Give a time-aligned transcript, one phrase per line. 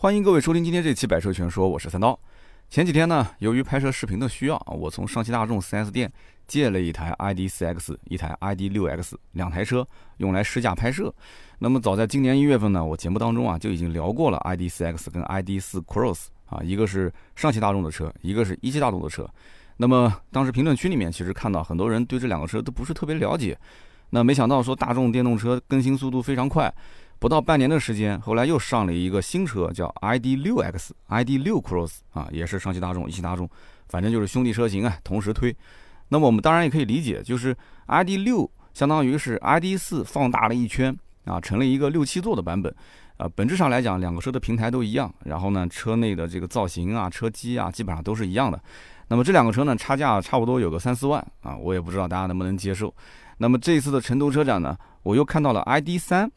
[0.00, 2.18] 欢迎各位收听今天这期《百车全说》，我是三刀。
[2.70, 6.10] 前几天呢，由于拍摄视频的需要啊，我从上汽大众 4S 店
[6.46, 9.86] 借了一台 ID.4X，一台 ID.6X，两台车
[10.16, 11.14] 用来试驾拍摄。
[11.58, 19.28] 那么早在今年一月份呢，我节目当中啊就已经聊过了 ID.4X 跟 ID.4 Cross 啊，一个是上汽大众的车，一个是一汽大众的车。
[19.76, 23.54] 那么当时评论区里面其实看到很多人对这两个车都不是特别了解。
[24.08, 26.74] 那没想到说大众电动车更新速度非常快。
[27.20, 33.48] 不到半年的时间，后来又上了一个新车，叫 iD 六 X iD 六 Cross 啊，也是上汽大众、一汽大众，
[33.88, 35.54] 反正就是兄弟车型啊，同时推。
[36.08, 37.54] 那么我们当然也可以理解，就是
[37.88, 40.96] iD 六相当于是 iD 四放大了一圈
[41.26, 42.74] 啊，成了一个六七座的版本。
[43.18, 48.58] 啊，本质上来讲，两个车的平台都一样，然后呢，车内的这个造型啊、车机啊，基本上都是一样的。
[49.08, 52.94] 那么这两个车呢，差价差不多有个三四万啊，我也不知道大家能不能接受。
[53.36, 56.30] 那么这一次的成都车展呢，我又看到了 iD 三。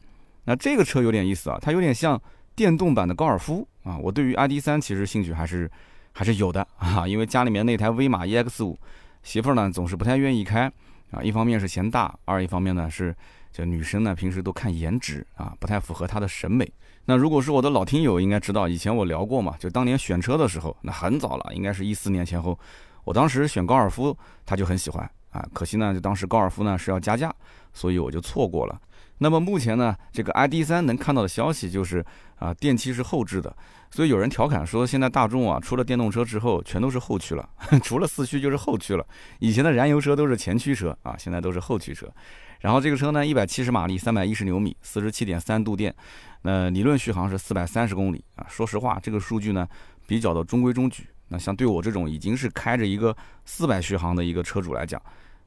[0.44, 2.20] 那这个车有点意思啊，它有点像
[2.54, 3.98] 电动版的高尔夫啊。
[3.98, 5.70] 我对于 ID.3 其实兴趣还是
[6.12, 8.76] 还是有的 啊，因为家里面那台威马 EX5，
[9.22, 10.70] 媳妇儿呢总是不太愿意开
[11.10, 11.22] 啊。
[11.22, 13.14] 一方面是嫌大，二一方面呢是
[13.52, 16.70] 这女生呢平时都看颜值啊，不太符合她的审美。
[17.06, 22.58] 那如果是我的老听友应该知道，以前我聊过嘛，就当年选车的时候，那很早了，应该是一四年前后，
[23.04, 24.16] 我当时选高尔夫，
[24.46, 25.46] 他就很喜欢啊。
[25.52, 27.30] 可惜呢，就当时高尔夫呢是要加价，
[27.74, 28.80] 所以我就错过了。
[29.18, 32.04] 那么目前呢，这个 ID.3 能看到的消息就是
[32.36, 33.54] 啊，电机是后置的，
[33.90, 37.48] 所以有人调侃说，现在大众啊，出了电动车之后，全都是后驱了，
[37.82, 39.06] 除了四驱就是后驱了。
[39.38, 42.12] 以前的燃油车都是前驱车啊，现在都是后驱车。
[42.60, 45.94] 然后这个车呢，一百七十马力，三百一十牛米，四十七点三度电，
[46.42, 48.46] 那理论续航是四百三十公里啊。
[48.48, 49.68] 说实话，这个数据呢，
[50.06, 51.06] 比较的中规中矩。
[51.28, 55.00] 那像对我这种已经是开着一个四百续航的一个车主来讲，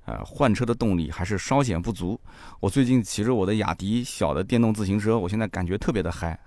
[0.08, 2.18] 呃，换车的动力还是稍显不足。
[2.62, 6.40] 我最近骑着我的雅迪小的电动自行车，我现在感觉特别的嗨。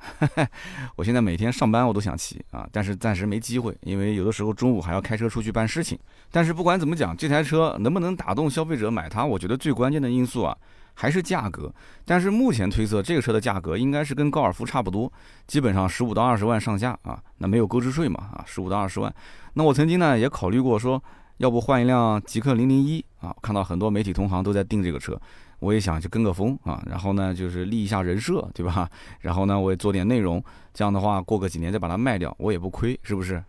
[0.96, 5.98] 我现在每天上班我都想骑啊，但是暂时没机会，因为有的时候中午还要开车出去办事情。
[6.30, 10.56] 但是不管怎么讲，这台车能不能打动消费者买它，我觉得最关键的因素啊
[10.94, 11.70] 还是价格。
[12.06, 15.12] 但是目前推测这个车的价格应该是跟高尔夫差不多，
[15.46, 17.22] 基本上十五到二十万上下啊。
[17.36, 19.14] 那没有购置税嘛啊，十五到二十万。
[19.52, 21.02] 那我曾经呢也考虑过说。
[21.40, 23.34] 要不换一辆极氪零零一啊？
[23.40, 25.18] 看到很多媒体同行都在订这个车，
[25.58, 26.82] 我也想去跟个风啊。
[26.84, 28.86] 然后呢，就是立一下人设，对吧？
[29.20, 30.42] 然后呢，我也做点内容，
[30.74, 33.42] 这样的话，过个几年再把它卖掉，我也不亏，是不是？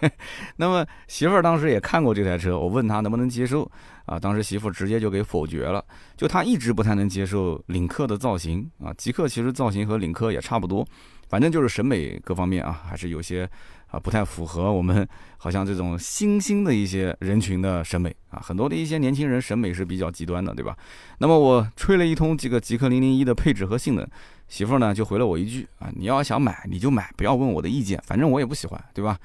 [0.56, 3.70] 那么媳妇儿当时也看过这台车，我问她能不能接受
[4.04, 4.20] 啊？
[4.20, 5.82] 当时媳妇儿直接就给否决了，
[6.18, 8.92] 就她一直不太能接受领克的造型啊。
[8.98, 10.86] 极氪其实造型和领克也差不多，
[11.28, 13.48] 反正就是审美各方面啊，还是有些。
[13.90, 15.08] 啊，不太符合我们
[15.38, 20.76] 好像这种新兴的一些人群的审美啊，很多的一些年轻人审美是比较极端的，对吧？
[21.20, 24.06] 那么我吹了一通这个极氪零零一的配置和性能，
[24.46, 29.18] 媳妇儿呢就回了我一句啊，你要想买你就买，不要问我的意见，反正我也不喜欢，对吧？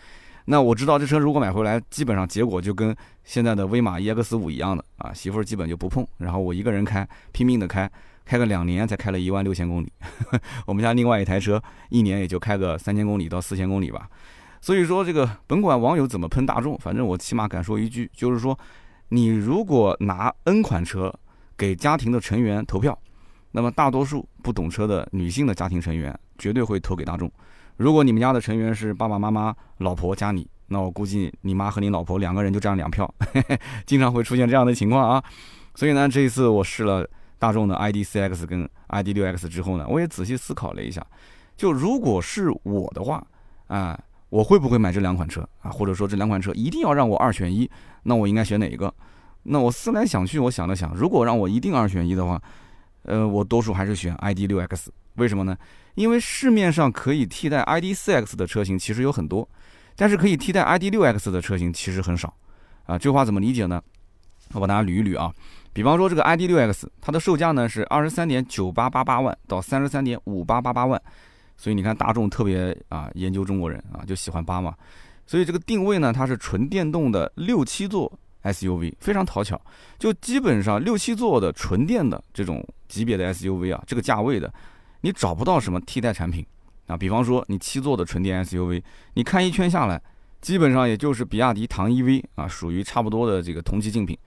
[0.46, 7.92] 那我知道这车如果买回来，基本上结果就跟现在的威马 EX 五一样的啊，媳妇儿基本就不碰，然后我一个人开，拼命的开，
[8.26, 9.92] 开个两年才开了一万六千公里，
[10.66, 14.10] 我们家另外一台车一年也就开个三千公里到四千公里吧。
[14.62, 18.58] 所以说，这个甭管网友怎么喷大众，反正我起码敢说一句，就是说，
[19.10, 21.14] 你如果拿 N 款车
[21.58, 22.98] 给家庭的成员投票，
[23.52, 27.30] 那么大多数不懂车的女性的家庭成员绝对会投给大众。
[27.76, 33.14] 如果你们家的成员是爸爸妈妈、老婆加你，那我估计你妈和你老婆两个人就占两票，
[33.86, 35.24] 经常会出现这样的情况啊。
[35.76, 37.06] 所以呢，这一次我试了
[37.44, 41.06] 大众的 ID.4X 跟 ID.6X 之后呢，我也仔细思考了一下，
[41.58, 43.22] 就如果是我的话，
[43.68, 44.00] 啊。
[44.30, 45.70] 我会不会买这两款车啊？
[45.70, 47.70] 或者说这两款车一定要让我二选一，
[48.02, 48.92] 那我应该选哪一个？
[49.44, 52.42] 那我思来想去，我想了想，如果让我一定二选一的话，
[53.04, 54.88] 呃，我多数还是选 ID.6X。
[55.18, 55.56] 为什么呢？
[55.94, 59.48] 因为市面上可以替代 ID.4X 的车型其实有很多，
[59.96, 62.34] 但是可以替代 ID.6X 的车型其实很少。
[62.88, 63.80] 啊，这话怎么理解呢？
[64.54, 65.32] 我帮大家捋一捋啊。
[65.74, 71.02] 比方说这个 ID.6X，它的售价呢是二十三点九八八八万到三十三点五八八八万。
[71.58, 74.74] 所以你看，大众特别啊研究中国人啊，就喜欢八嘛。
[75.26, 78.12] 所以这个定位呢，它是纯电动的六七座
[78.44, 79.60] SUV，非常讨巧。
[79.98, 84.52] 就基本上六七座的纯电的这种级别的 SUV 啊，这个价位的，
[85.02, 86.46] 你找不到什么替代产品
[86.88, 86.98] 啊。
[86.98, 88.84] 比方说你七座的纯电 SUV，
[89.14, 90.02] 你看一圈下来，
[90.42, 94.18] 基本上也就是比亚迪唐 EV 啊，属于差不多的这个同级竞品。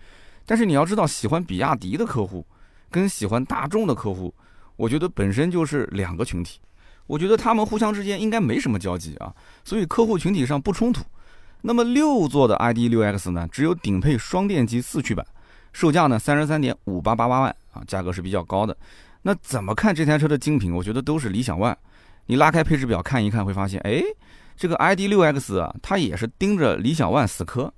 [0.46, 2.46] 但是你要知道，喜欢比亚迪的客户
[2.90, 4.32] 跟喜欢大众的客户，
[4.76, 6.60] 我觉得本身就是两个群体。
[7.06, 9.34] 我觉得他们互相之间应该没什么交集啊，
[9.64, 11.04] 所以客户群体上不冲突。
[11.62, 15.26] 那么六座的 ID.6X 呢，只有顶配双电机四驱版，
[15.72, 18.76] 售价呢三十三点五八八八万啊，价格是比较高的。
[19.22, 20.72] 那怎么看这台车的精品？
[20.72, 21.74] 我觉得都是理想 ONE。
[22.26, 24.02] 你拉开配置表看一看，会发现，哎，
[24.56, 27.72] 这个 ID.6X 啊，它也是盯着理想 ONE 死磕。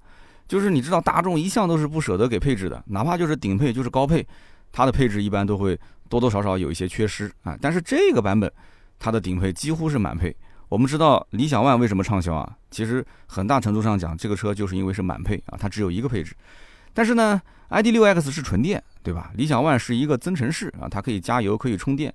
[0.48, 4.26] 就是你知道，大众一向都是不舍得给配置的，哪怕就是顶配，就是高配，
[4.72, 5.78] 它的配置一般都会
[6.08, 7.56] 多多少少有一些缺失啊。
[7.60, 8.50] 但是这个版本，
[8.98, 10.34] 它的顶配几乎是满配。
[10.70, 12.56] 我们知道理想 ONE 为什么畅销啊？
[12.70, 16.34] 其实很大程度上讲，这个车就是因为是满配啊，它只有一个配置。
[16.92, 19.30] 但是呢，ID.6X 是纯电，对吧？
[19.34, 22.12] 理想 ONE 是一个增程式啊，它可以加油，可以充电，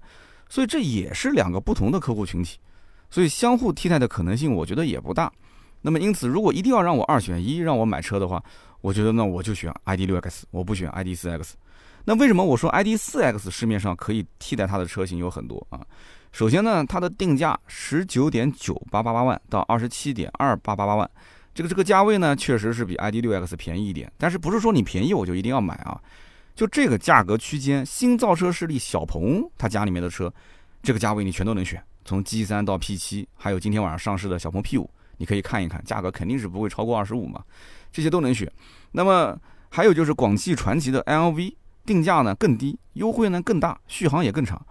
[0.50, 2.58] 所以这也是两个不同的客户群体，
[3.10, 5.32] 所以相互替代的可能性，我觉得也不大。
[5.84, 8.44] 那么因此，如果一定要让我二选一，让我买车的话，
[8.82, 11.52] 我觉得那我就选 ID.6X，我不选 ID.4X。
[12.06, 15.86] 那为什么我说 ID.4X 市面上可以替代它的车型有很多啊？
[16.32, 21.10] 首先呢，它的定价十九点九八八八万到二十七点二八八八万，
[21.54, 24.12] 这个这个价位呢，确实是比 ID.6X 便宜一点。
[24.18, 26.02] 但是不是说你便宜我就一定要买啊？
[26.56, 30.34] 就这个价格区间，新造车势力小鹏他家里面的车，
[30.82, 34.88] 这个价位你全都能选，从 G3 到 P7，还有今天晚上上市的小鹏 P5。
[35.24, 37.42] 你可以看一看，价格肯定是不会超过二十五嘛，
[37.94, 38.52] 这些都能选。
[38.92, 39.40] 那么
[39.70, 41.56] 还有就是广汽传祺的 LV，
[41.86, 44.62] 定价呢更低，优惠呢更大，续航也更长。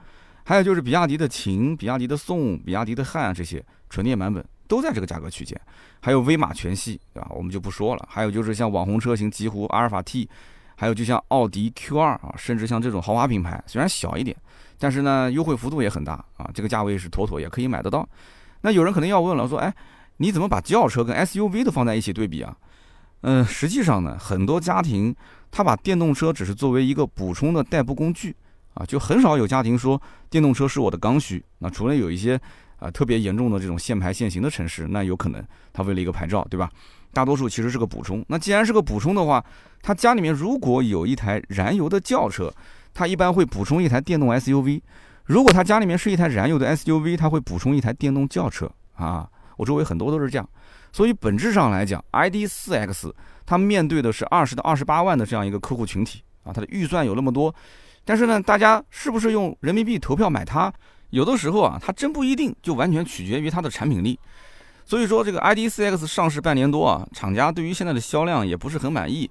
[0.45, 5.59] 还有就是比亚迪的秦、比亚迪的宋、比亚迪的汉这些纯电版本都在这个价格区间。
[6.03, 7.31] 还有威马全系，对吧？
[7.31, 8.07] 我们就不说了。
[8.11, 10.29] 还有就是像网红车型极狐、阿尔法 T，
[10.77, 14.37] 还有就像奥迪 Q2 啊，甚至像这种豪华品牌，虽然小一点，
[14.79, 18.07] 但是呢优惠幅度也很大啊，这个价位是妥妥也可以买得到。
[18.65, 19.75] 那有人可能要问了，说哎。
[20.23, 22.57] 你怎么把轿车跟 SUV 都放在一起对比啊？
[23.23, 25.13] 嗯，实际上呢，很多家庭
[25.51, 28.37] 他把电动车只是作为一个补充的代步工具
[28.75, 31.45] 啊，就很少有家庭说电动车是我的刚需。
[31.59, 32.41] 那除了有一些
[32.79, 36.71] 啊特别严重的这种限牌限行的城市，那有可能他为了一个牌照，对吧？
[37.13, 38.25] 大多数其实是个补充。
[38.29, 39.45] 那既然是个补充的话，
[39.83, 42.55] 他家里面如果有一台燃油的轿车，
[42.95, 44.81] 他一般会补充一台电动 SUV；
[45.25, 49.29] 如果他家里面是一台燃油的 SUV，他会补充一台电动轿车啊。
[49.57, 50.49] 我周围很多都是这样，
[50.93, 53.13] 所以本质上来讲，ID.4X
[53.45, 57.55] 它面对的是二十到二十八万的这样一个客户群体啊，它的预算有那么多，
[58.05, 60.73] 但是呢，大家是不是用人民币投票买它？
[61.11, 64.19] 有的时候啊，它真不一定，就完全取决于它的产品力。
[64.85, 69.31] 所以说，这个 ID.4X 上市半年多啊，厂家对于现在的销量也不是很满意。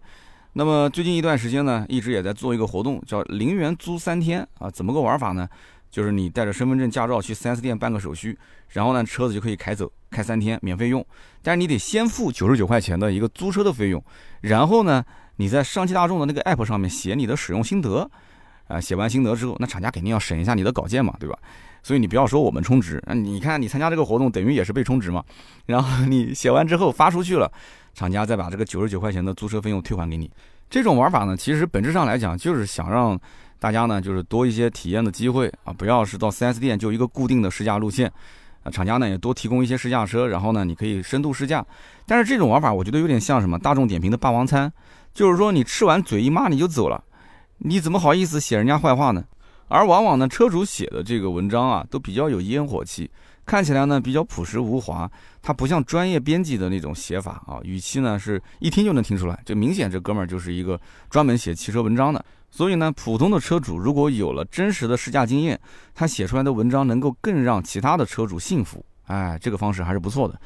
[0.53, 5.47] 那么最近一段时间呢，一直也在做一个活动，叫零元租三天啊，怎么个玩法呢？
[5.91, 8.35] 就是你带着身份证、驾照去 4S 店办个手续，
[8.69, 11.05] 然后呢，车子就可以开走，开三天免费用。
[11.43, 14.01] 但是你得先付九十九块钱的一个租车的费用，
[14.39, 15.03] 然后呢，
[15.35, 18.09] 你在上汽大众的那个 app 上面写你的使用心得，
[18.67, 21.38] 啊，写完心得之后，那厂家肯定要审一下你的稿件嘛，对吧？
[21.83, 25.21] 所以你不要说我们充值，啊，你看你参加这个活动等于也是被充值嘛。
[25.65, 27.51] 然后你写完之后发出去了，
[27.94, 30.31] 厂家再把这个九十九块钱的租车费用退还给你。
[30.69, 33.19] 这种玩法呢，其实本质上来讲就是想让。
[33.61, 38.11] 大家呢就是多一些体验的机会啊，不要是到 4S 店就一个固定的试驾路线，
[38.63, 41.63] 啊，厂家呢也多提供一些试驾车，然后呢你可以深度试驾。
[42.07, 44.73] 但是这种玩法我觉得有点像什么大众点评的霸王餐，
[45.13, 47.03] 就是说你吃完嘴一骂你就走了，
[47.59, 49.23] 你怎么好意思写人家坏话呢？
[49.67, 53.11] 而往往呢车主写的这个文章啊都比较有烟火气，
[53.45, 55.09] 看起来呢比较朴实无华，
[55.39, 60.81] 它不像专业编辑的那种写法啊，语气呢是一听就能听出来，就明显这哥们儿就是一个
[61.11, 62.25] 专门写汽车文章的。
[62.51, 65.59] 所以呢，普通的车主如果有了真实的试驾经验，
[65.95, 68.86] 他写出来的文章能够更让其他的车主信服。
[69.07, 70.39] 哎，这个方式还是不错的。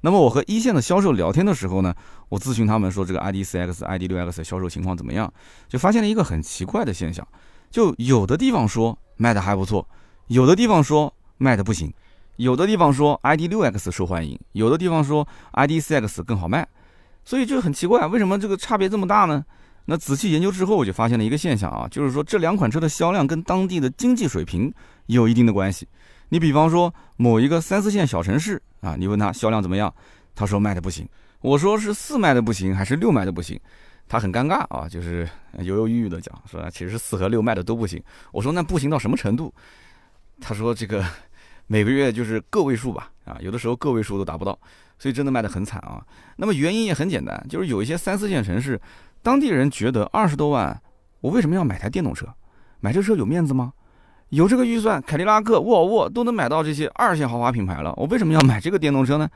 [0.00, 1.94] 那么我和一线的销售聊天的时候呢，
[2.30, 5.30] 我咨询他们说这个 ID.4X、ID.6X 销售情况怎么样，
[5.68, 7.26] 就发现了一个很奇怪的现象，
[7.70, 9.86] 就有的地方说卖的还不错，
[10.28, 11.92] 有的地方说卖的不行，
[12.36, 16.66] 有的地方说 ID.6X 受欢迎，有的地方说 ID.4X 更好卖，
[17.22, 19.44] 所以就很奇怪，为什么这个差别这么大呢？
[19.90, 24.72] 那仔细研究之后，我就发现了一个现象啊，就是说这两款车的销量跟当地的经济水平
[25.06, 25.84] 有一定的关系。
[26.28, 29.92] 你比方说某一个三四线小城市啊，你问他销量怎么样，
[30.32, 31.08] 他说卖的不行。
[31.40, 33.58] 我说是四卖的不行还是六卖的不行，
[34.06, 35.28] 他很尴尬啊，就是
[35.58, 38.00] 犹犹豫豫的讲说其实四和六卖的都不行。
[38.30, 39.52] 我说那不行到什么程度？
[40.40, 41.04] 他说这个
[41.66, 44.56] 每个月就是个位数吧，啊，有的时候个位数都达不到，
[45.00, 46.00] 所以真的卖的很惨啊。
[46.36, 48.80] 那么原因也很简单，就是有一些三四线城市。
[49.22, 50.80] 当地人觉得二十多万，
[51.20, 52.26] 我为什么要买台电动车？
[52.80, 53.72] 买这车有面子吗？
[54.30, 59.28] 有这个预算，凯迪拉克、沃尔沃都能买到这些二线豪华品牌了，我为什么要买这个电动车呢？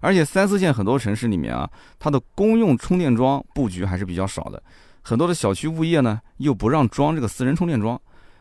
[0.00, 1.68] 而且三四线很多城市里面啊，
[1.98, 4.62] 它的公用充电桩布局还是比较少的，
[5.02, 8.00] 很多的小区物业呢又不让装这个私人充电桩，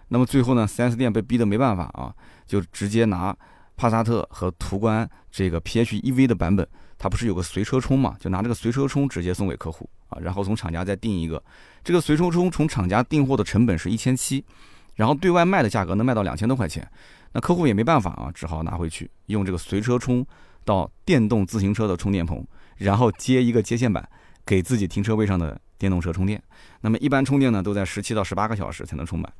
[0.10, 2.13] 那么最后呢，4S 店被逼得没办法啊，
[2.46, 3.36] 就直接拿
[3.77, 6.67] 帕萨特和途观这个 PHEV 的版本。
[7.01, 8.15] 它不是有个随车充嘛？
[8.20, 11.43] 就拿这个随车充直接送给客户啊，然后从厂家再订一个。
[11.84, 14.46] 这个随车充从厂家订货的成本是一千七，
[14.93, 16.88] 然后对外卖的价格能卖到两千多块钱。
[17.31, 20.24] 那客户也没办法啊，只好拿回去用这个随车充
[20.63, 22.46] 到电动自行车的充电棚，
[22.77, 24.08] 然后接一个接线板
[24.46, 26.39] 给自己停车位上的电动车充电。
[26.81, 29.34] 那么一般充电呢都在十七到十八个小时才能充满。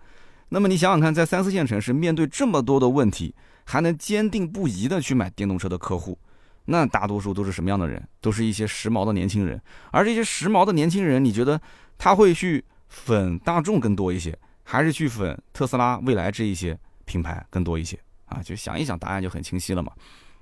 [0.50, 6.18] 那么你想想看，在三四线城市面对这么多的问题，还能坚定不移的去买电动车的客户，
[6.66, 8.02] 那大多数都是什么样的人？
[8.20, 9.62] 都是一些时髦的年轻人。
[9.92, 11.60] 而这些时髦的年轻人，你觉得
[11.98, 16.78] 他会去粉大众更多一些，还是去粉特斯拉、蔚来这一些？
[17.04, 19.92] 品牌更多一些啊，就想一想，答案就很清晰了嘛。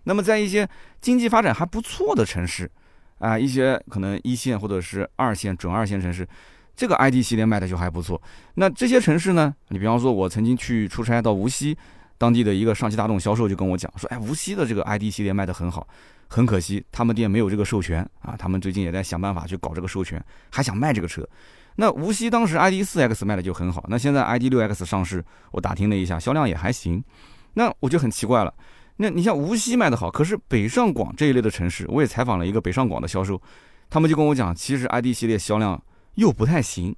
[0.04, 0.70] 那么在一些
[1.02, 2.70] 经济发展还不错的城市
[3.18, 6.28] 啊，一些可能一线或者是二线、准二线城市，
[6.76, 8.22] 这个 ID 系列卖的就还不错。
[8.54, 11.76] 那这些城市呢，你比方说，我曾经去出差到无锡，
[12.20, 15.88] 当地的一个上汽大众销售就跟我讲说，哎，无锡的这个 ID 系列卖得很好，
[16.28, 21.28] 很可惜他们店没有这个授权啊，他们最近也在想办法去搞这个授权，还想卖这个车。
[21.78, 27.02] 那无锡当时 ID 四 X 卖的就很好，那现在 ID 六 X 上市，我打听了一下，销量也还行。
[27.54, 28.54] 那我就很奇怪了，
[28.98, 33.42] 那你像无锡卖的好，可是北上广这一类的城市，我也采访了一个北上广的销售，
[33.90, 35.82] 他们就跟我讲，其实 ID 系列销量
[36.16, 36.94] 又不太行。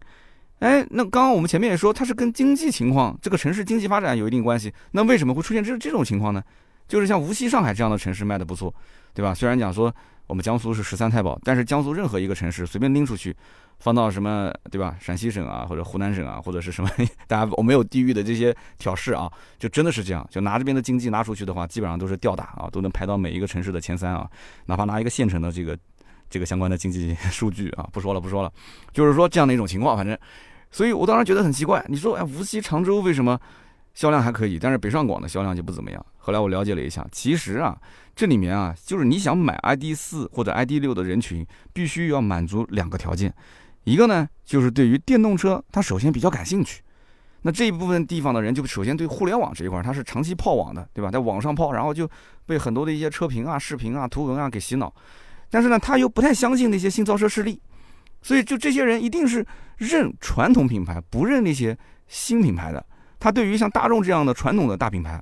[0.61, 4.71] 哎，那刚刚我们前面也说，它是跟经济情况，这个城市经济发展有一定关系。
[4.91, 6.41] 那为什么会出现这这种情况呢？
[6.87, 8.73] 就是像无锡、上海这样的城市卖的不错，
[9.13, 9.33] 对吧？
[9.33, 9.93] 虽然讲说
[10.27, 13.35] 我们江苏是十三太保，但是江苏任何一个城市随便拎出去。
[13.79, 14.95] 放到什么对吧？
[14.99, 16.89] 陕西省啊，或者湖南省啊，或者是什么？
[17.25, 19.27] 大家我没有地域的这些挑事啊，
[19.57, 20.23] 就真的是这样。
[20.29, 24.29] 就拿这边的经济拿出去的话，基本上都是吊打啊，都能排到每一个城市的前三啊。
[24.67, 25.75] 哪怕拿一个县城的这个
[26.29, 28.53] 这个相关的经济数据啊，不说了不说了，
[28.93, 29.97] 就是说这样的一种情况。
[29.97, 30.15] 反正，
[30.71, 31.83] 所以我当时觉得很奇怪。
[31.87, 33.39] 你说哎，无锡、常州为什么
[33.93, 36.05] 销量还可以，但是北上广的销量就不怎么样？
[36.17, 37.77] 后来我了解了一下，其实啊，
[38.15, 43.33] 这里面啊，就是你想买 ID 四或者 ID 六的人群，必须要满足两个条件。
[43.83, 46.81] 一个呢，就是对于电动车，他首先比较感兴趣。
[47.41, 51.09] 那这一部分地方的人，就首先对互联网这一块，他是长期泡网的，对吧？
[51.09, 52.07] 在网上泡，然后就
[52.45, 54.93] 被很多的一些车评啊、视频啊、图文啊给洗脑。
[55.49, 57.59] 但是呢，他又不太相信那些新造车势力，
[58.21, 59.45] 所以就这些人一定是
[59.77, 62.85] 认传统品牌，不认那些新品牌的。
[63.19, 65.21] 他对于像大众这样的传统的大品牌，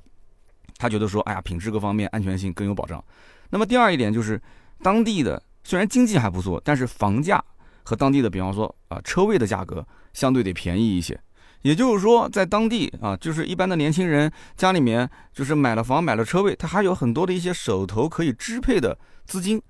[0.76, 3.02] 他觉得说，哎呀，品质各方面、安全性更有保障。
[3.50, 4.40] 那么第二一点就是，
[4.82, 7.42] 当地的虽然经济还不错，但是房价。
[7.82, 11.18] 和当地的，比方说啊，车位的价格相对得便宜一些，
[11.62, 19.60] 也就是说，在当地啊，就是一般的年轻人家里面，就是买了房买了车位，他还有很多的一些手头可以支配的资金，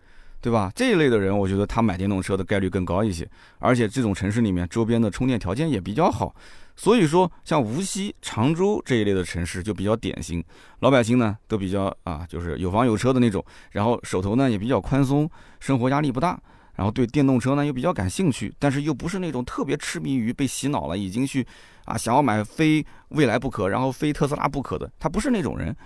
[0.41, 0.73] 对吧？
[0.75, 3.29] 这一类的人，我觉得他买电动车的概率更高一些，
[3.59, 6.35] 而且这种城市里面周边的充电条件也比较好，
[6.77, 10.43] 所以说像无锡、常州这一类的城市就比较典型，
[10.81, 16.41] 老百姓呢都比较啊，就是有房有车的那种，然后手头呢也比较宽松，生活压力不大。
[16.77, 21.47] 然后对电动车呢又比较感兴趣，但是又不是那种特别痴迷于被洗脑了，已经去
[21.85, 25.77] 啊想要买非未来不可，然后非特斯拉不可的，他不是那种人，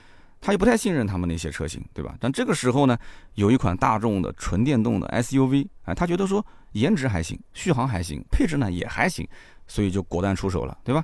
[0.45, 2.15] 他又不太信任他们那些车型，对吧？
[2.21, 2.95] 但这个时候呢，
[3.37, 9.27] 有一款大众的纯电动的 SUV，哎，他觉得说颜值还行，续航还行，配置呢也还行，
[9.67, 11.03] 所以就果断出手了，对吧？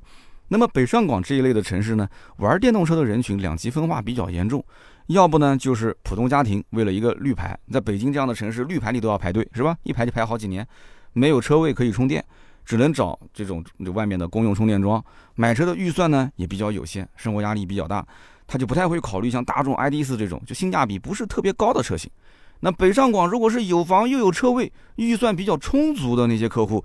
[0.49, 2.06] 那么北上广这一类的城市呢，
[2.37, 4.62] 玩电动车的人群两极分化比较严重。
[5.06, 9.75] 要不呢，就是普通家庭为了一个绿牌，在北京这样的城市，绿牌你都要排队，是吧？
[9.85, 10.66] 一排就排好几年，
[11.14, 12.23] 没有车位可以充电，
[12.64, 15.02] 只能找这种外面的公用充电桩。
[15.35, 18.06] 买车的预算呢也比较有限，生活压力比较大，
[18.50, 22.11] 他就不太会考虑像大众 ID.4 这种就性价比不是特别高的车型。
[22.59, 26.85] 那北上广如果是有房又有车位，预算比较充足的那些客户。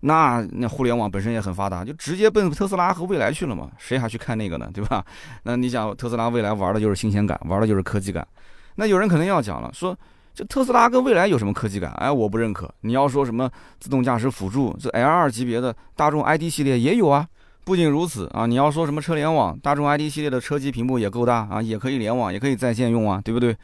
[0.00, 3.70] 那那互联网本身也很发达，就直接奔特斯拉和蔚来去了嘛？
[3.78, 4.68] 谁还去看那个呢？
[4.74, 5.02] 对吧？
[5.44, 8.26] 那你想，特斯拉、蔚来玩的就是新鲜感，玩的就是科技感。
[8.74, 9.96] 那有人可能要讲了，说
[10.34, 11.92] 这特斯拉跟蔚来有什么科技感？
[11.92, 12.68] 哎，我不认可。
[12.80, 17.26] 你要说什么自动驾驶辅助，这 L2 级别的大众 ID 系列也有啊。
[17.64, 23.56] 不仅如此啊，你要说什么车联网，大众 ID 系列的车机屏幕也够大啊，也可以联网，也可以在线用啊，对不对？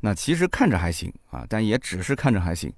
[0.00, 2.72] 那其实看着还行啊，但也只是看着还行，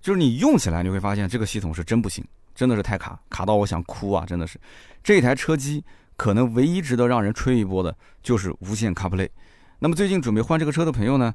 [0.00, 2.24] 就是你用起来你会发现这个系统是真不行。
[2.52, 4.26] 真的是太卡，卡到我想哭啊！
[4.26, 4.60] 真的是，
[5.02, 5.82] 这台车机
[6.16, 9.30] 可能唯一值得让人吹一波的就是无线 CarPlay。
[9.78, 11.32] 那么最近准备换这个车的朋友呢，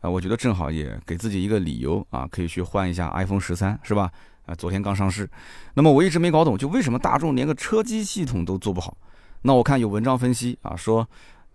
[0.00, 4.08] 啊，我觉得正好也给自己一个理由啊，可以去换一下 iPhone 十三，是吧？
[4.48, 5.28] 啊，昨天刚上市。
[5.74, 8.96] 那么我一直没搞懂，就为什么大众连个车机系统都做不好？
[9.42, 11.06] 那我看有文章分析啊，说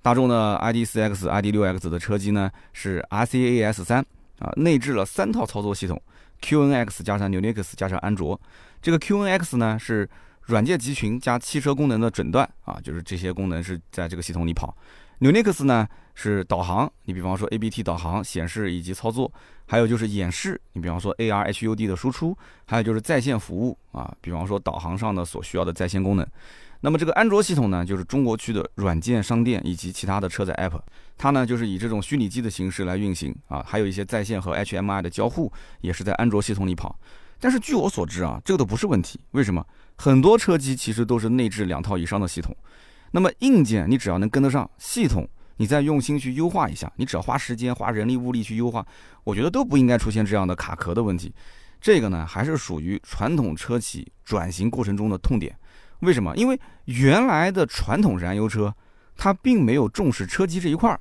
[0.01, 4.05] 大众的 ID.4X、ID.6X 的车机呢是 RCAS 三
[4.39, 6.01] 啊，内置了三套操作系统
[6.41, 8.39] ，QNX 加上 Linux 加上安卓。
[8.81, 10.09] 这个 QNX 呢是
[10.43, 14.75] 软件集群加汽车功能的诊断啊，就是这些功能是在这个系统里跑。
[15.19, 19.31] Linux 呢是导航，你比方说 ABT 导航显示以及操作，
[19.65, 26.27] 还有就是演示，你比方说 ARHUD 的输出，还有就是在线服务啊，比方说导航上的所需要的在线功能。
[26.81, 30.79] 那么这个安卓系统呢，就是中国区的软件商店以及其他的车载 App，
[31.17, 36.99] 它呢就是以这种虚拟机的形式来运行啊，还有一些在线和 HMI 的交互也是在安卓系统里跑。
[37.39, 39.19] 但是据我所知啊，这个都不是问题。
[39.31, 39.65] 为什么？
[39.95, 42.53] 很多车机其实都是内置两套以上的系统。
[43.11, 45.27] 那么硬件你只要能跟得上，系统
[45.57, 48.85] 你再用心去优化一下，你只要花时间、花人力物力去优化，
[49.23, 51.33] 我觉得都不应该出现这样的卡壳的问题。
[51.79, 55.55] 这个呢，还是属于传统车企转型过程中的痛点。
[55.99, 56.35] 为什么？
[56.35, 58.73] 因为原来的传统燃油车，
[59.15, 60.99] 它并没有重视车机这一块儿，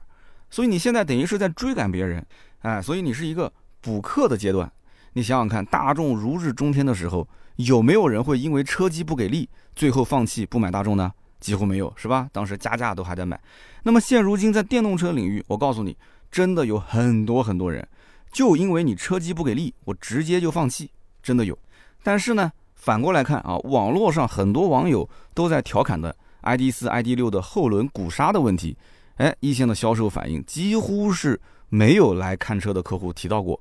[0.51, 2.25] 所以你现在等于是在追赶别人，
[2.61, 4.71] 哎，所以你是一个补课的阶段。
[5.15, 11.13] 你想想看，大众如日中天的时候，有没有人会因为车机不给力，最后放弃不买大众呢？
[11.43, 12.27] 几乎没有，是吧？
[12.33, 13.39] 当时加价都还在买。
[13.83, 15.95] 那么现如今在电动车领域，我告诉你，
[16.31, 17.87] 真的有很多很多人，
[18.33, 20.91] 就因为你车机不给力，我直接就放弃，
[21.23, 21.59] 真的有。
[22.03, 22.51] 但是呢？
[22.75, 28.77] 反过来看啊，网络上很多网友都在调侃的 ID 四、ID 六的后轮鼓刹的问题，
[29.19, 33.61] 哎，一线的销售反应几乎是没有来看车的客户提到过。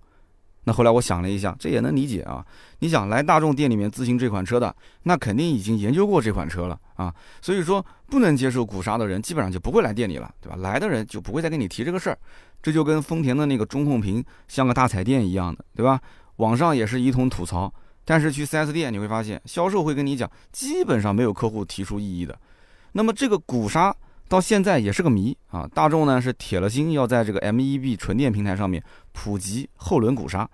[0.64, 2.46] 那后来我想了一下，这也能理解啊。
[2.80, 7.14] 你想来大众店里面咨询这款车的，那肯定已经研究过这款车了啊。
[7.42, 10.56] 所以说，不能接受鼓刹的人，基本上就不会来店里了，对吧？
[10.58, 12.18] 来的人就不会再跟你提这个事儿。
[12.62, 16.00] 这就跟丰田的那个中控屏像个大彩电一样的，对吧？
[16.36, 17.74] 网上也是一通吐槽。
[18.04, 22.38] 但是去 4S 店你会发现，销售会跟你讲，基本上没有客户提出异议的。
[22.92, 23.96] 那么这个鼓刹
[24.32, 25.68] 到现在也是个谜啊。
[25.74, 30.50] 大众呢是铁了心要在这个 MEB 纯电平台上面普及后轮鼓刹。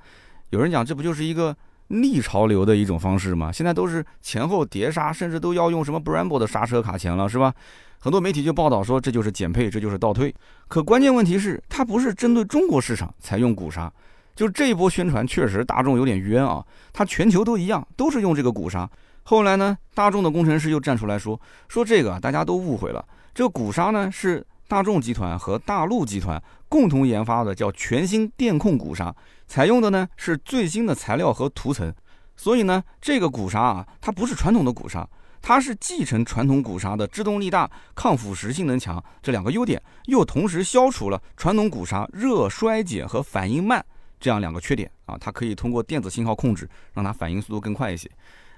[0.50, 1.56] 有人讲这不就是一个
[1.90, 3.52] 逆潮流的一种方式吗？
[3.52, 7.54] 现在都是前后碟刹，甚至都要用什么 Brembo 的刹车卡钳了，是吧？
[8.00, 10.34] 很多媒体就报道说这就是减配，这就是倒退。
[10.68, 13.94] 可关键问题是，它不是针对中国市场才用鼓刹。
[14.36, 16.66] 就这一波宣传，确实大众有点冤啊！
[16.92, 18.90] 它全球都一样，都是用这个鼓刹。
[19.22, 23.06] 后来呢，大众的工程师又站出来说，说这个大家都误会了，
[23.38, 29.16] 这个鼓刹呢是大众集团和大陆集团共同研发的，叫全新电控鼓刹，
[29.46, 31.94] 采用的呢是最新的材料和涂层。
[32.36, 35.08] 所以呢，这个鼓刹啊，它不是传统的鼓刹，
[35.40, 43.86] 它是继承传统鼓刹的制动力大、抗腐蚀性能强这两个优点，又同时消除了传统鼓刹热衰减和反应慢。
[44.20, 48.10] 这样两个缺点啊，它可以通过电子信号控制，让它反应速度更快一些。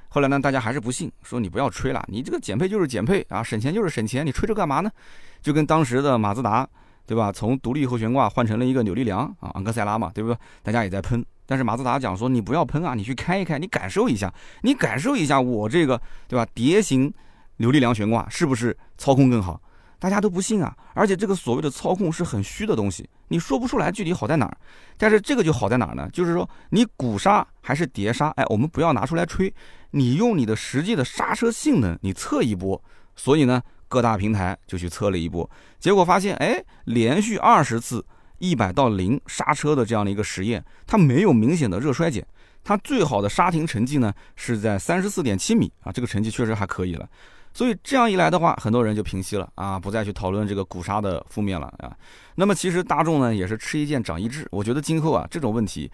[0.10, 4.92] 后来呢，大家还是不信，说你不要吹了，你这个减配就是减配啊，省钱就是省钱，你吹这干嘛呢？
[5.42, 6.68] 就跟当时的马自达，
[7.06, 7.32] 对吧？
[7.32, 10.38] 从独立后悬挂换成了一个扭力梁啊，昂克赛拉嘛，对不对？
[10.64, 16.46] 大家也在喷，但是马自达讲说你不要喷啊，你去开一开，你感受一下，你感受一下我这个，对吧？
[16.54, 17.14] 蝶形
[17.58, 19.62] 扭力梁悬挂是不是操控更好？
[20.00, 24.58] 大家都不信啊，而且这个所谓的操控是很虚的东西，你说不出来具体好在哪儿。
[24.98, 26.10] 但是这个就好在哪儿呢？
[26.12, 29.54] 就是说你鼓刹还是碟刹，哎，我们不要拿出来吹，
[29.92, 32.82] 你用你的实际的刹车性能，你测一波。
[33.16, 38.06] 所以呢，各大平台就去测了一波，结果发现，哎，连续二十次
[38.38, 42.26] 一百到零刹车的这样的一个实验，它没有明显的热衰减，
[42.64, 47.06] 它最好的刹停成绩呢是在三十四点七米啊，这个成绩确实还可以了。
[47.54, 51.92] 所以这样一来的话，很多人就平息了啊，不再去讨论这个鼓刹的负面了啊。
[52.36, 55.92] 那么其实大众呢也是吃一堑长一智，我觉得今后啊这种问题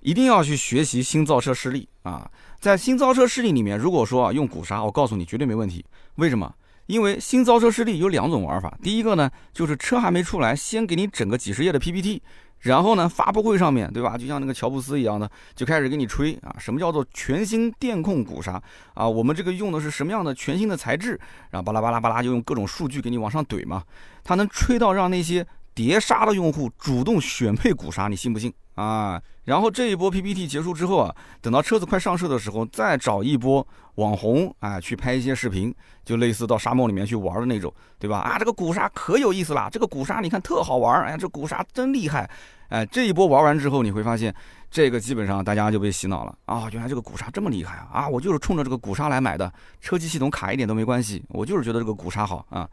[0.00, 2.30] 一定要去学习新造车势力啊。
[2.60, 5.84] 在新造车势力里面，如果说啊用鼓刹，我告诉你绝对没问题。
[6.16, 6.52] 为什么？
[6.86, 12.22] 因为新造车势力有两种玩法，第一个呢就是车还没出来，先给你整个几十页的 PPT。
[12.66, 18.60] 然后呢，发布会上面对吧，就像那个乔布斯一样的，就开始给你吹啊，什么叫做全新电控鼓刹
[18.94, 19.08] 啊？
[19.08, 21.18] 我们这个用的是什么样的全新的材质？
[21.50, 23.82] 然后巴拉巴拉巴拉就用各种数据给你往上怼嘛。
[24.24, 29.22] 它能吹到让那些碟刹的用户主动选配鼓刹，你信不信啊？
[29.44, 35.72] 然后这一波 PPT 结束之后啊，等到车子快上市的时候，再找一波网红啊去拍一些视频，
[36.04, 38.18] 就类似到沙漠里面去玩的那种，对吧？
[38.18, 42.28] 啊，这个鼓刹可有意思了，这个鼓刹你看特好玩，哎呀，这鼓刹真厉害。
[42.68, 44.34] 哎，这一波玩完之后，你会发现，
[44.70, 46.68] 这个基本上大家就被洗脑了啊！
[46.72, 47.88] 原来这个鼓刹这么厉害啊！
[47.92, 52.68] 啊，我就是冲着这个鼓刹来买的，车机系统卡一点都没关系，我就是觉得这个鼓刹好啊！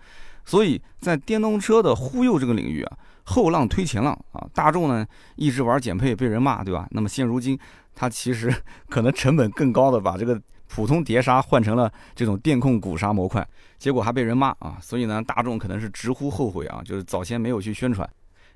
[0.46, 6.88] 所以在电动车的忽悠这个领域啊，后浪推前浪啊，大众呢一直玩减配被人骂，对吧？
[6.92, 7.58] 那么现如今，
[7.96, 8.54] 它其实
[8.90, 14.78] 可能成本更高的把这个普通碟刹换成了这种电控鼓刹模块，结果还被人骂啊！
[14.82, 18.10] 所以呢，大众可能是直呼后悔啊，就是早先没有去宣传。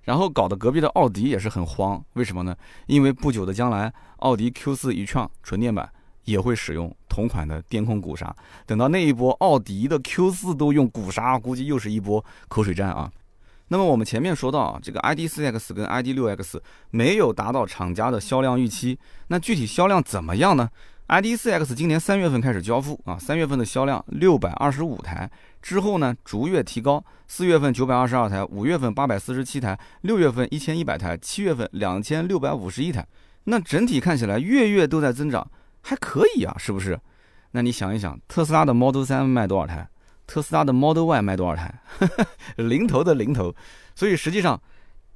[0.07, 2.55] 然后搞得隔壁的奥迪也是很慌，为什么呢？
[2.85, 5.89] 因为不久的将来，奥迪 Q4 e-tron 纯电版
[6.23, 8.33] 也会使用同款的电控鼓刹。
[8.65, 13.11] 等到那一波奥迪的 Q4 都用鼓刹，估计又是一波口水战啊。
[13.67, 20.69] 那么我们前面说到，这个 ID.4X 跟 ID.6X 没有达到厂家的销量预期，那具体销量怎么样呢？
[21.07, 33.07] ID.4X 今年三月份开始交付啊，三月份的销量六百二十五台，之后呢逐月提高，四月份九百二十二台，五月份八百四十七台，六月份一千一百台，七月份两千六百五十一台，
[33.45, 35.49] 那整体看起来月月都在增长，
[35.81, 36.99] 还可以啊，是不是？
[37.51, 39.87] 那你想一想，特斯拉的 Model 3卖多少台？
[40.25, 41.73] 特斯拉的 Model Y 卖多少台？
[42.57, 43.55] 零头的零头，
[43.95, 44.61] 所以实际上，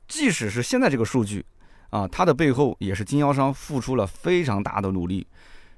[0.08, 1.45] 即使是现在这个数据
[1.89, 5.27] 啊，它的背后也是经销商付出了非常大的努力。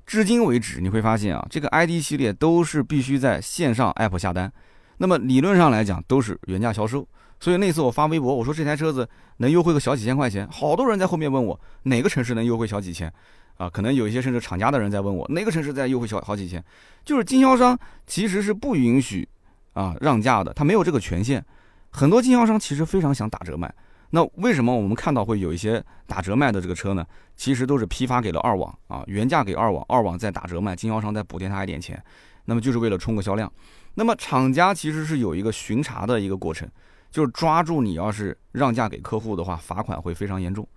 [0.06, 4.52] 至今为止，你会发现啊，这个 ID 系列都是必须在线上 App 下单，
[4.98, 7.08] 那么理论上来讲都是原价销售。
[7.40, 13.12] 所以那次我发微博，我说这台车子能优惠个小几千块钱，好多人在后面问我哪个城市能优惠小几千，
[13.58, 16.64] 啊，可能有一些甚至厂家的人在问我哪个城市在优惠小好几千，
[17.04, 19.28] 就是经销商其实是不允许
[19.74, 21.44] 啊让价的，他没有这个权限。
[21.90, 23.74] 很多经销商其实非常想打折卖。
[24.16, 27.04] 那为什么我们看到会有一些打折卖的这个车呢？
[27.36, 32.00] 其实都是批发给了二网啊，原价给二网，二网再打折卖，经销商再补贴他一点钱，
[32.46, 33.52] 那么就是为了冲个销量。
[33.96, 36.70] 那么厂家其实是有一个巡查的一个过程，
[37.10, 40.68] 就是抓住你要是让价给客户的话，罚款会非常严重。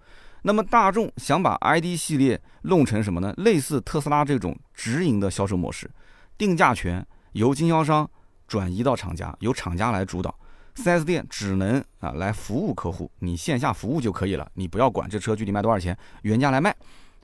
[0.40, 3.34] 那么大众想把 ID 系列弄成什么呢？
[3.36, 5.90] 类似特斯拉这种直营的销售模式，
[6.38, 8.08] 定价权由经销商
[8.48, 10.34] 转移到厂家，由厂家来主导。
[10.76, 16.74] 4S 店只能啊来服务客户，你线下服务就可以了，你不要管这车具体卖多少钱，原价来卖。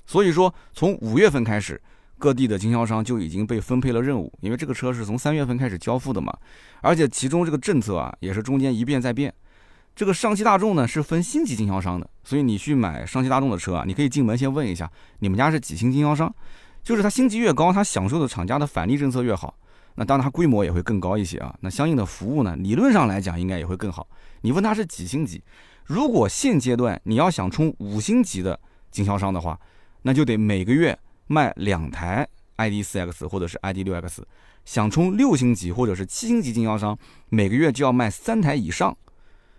[0.06, 1.80] 所以说，从五月份开始，
[2.18, 6.36] 各地的经销商就已经被分配了任务，因为这个车是从三月份开始交付的嘛，
[6.80, 9.32] 而且其中这个政策啊也是中间一变再变。
[9.94, 16.34] 这个上汽大众呢是分星级经销商的，所以你去买上汽大众的车啊，你可以进门先问一下你们家是几星经销商，
[16.82, 19.54] 就是它星级越高，它享受的厂家的返利政策越好。
[19.94, 21.55] 那当然，它规模也会更高一些啊。
[21.61, 24.07] 那相应的服务呢，理论上来讲应该也会更好。
[24.40, 25.42] 你问他是几星级？
[25.85, 28.59] 如果现阶段你要想冲五星级的
[28.90, 29.59] 经销商的话，
[30.02, 32.26] 那就得每个月卖两台
[32.57, 34.22] ID.4X 或者是 ID.6X。
[34.64, 36.96] 想冲六星级或者是七星级经销商，
[37.28, 38.96] 每个月就要卖三台以上。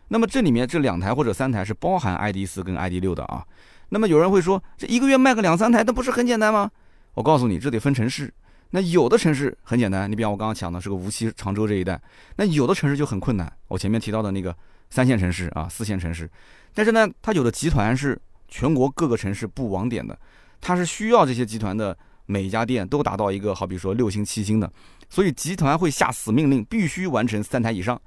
[0.08, 3.46] 那么这里面这两台或者三台是包含 ID.4 跟 ID.6 的啊。
[3.90, 6.72] 那么有人会说，这一个月卖个两三台，那不是很简单吗？
[7.14, 8.34] 我告诉你，这得分城市。
[8.76, 12.02] 那有的城市很简单，你比方我刚刚讲的是个无锡、常州这一带，
[12.38, 13.52] 那有的城市就很困难。
[13.68, 14.56] 我前面提到的那个
[14.90, 16.28] 三线城市啊、四线城市，
[16.74, 20.18] 但是呢，它有的集团是全国各个城市布网点的，
[20.60, 24.74] 它是需要这些集团的每一家店都达到一个好比说六星、七星的，
[25.08, 28.02] 所以集团会下死命令，必须完成三台以上。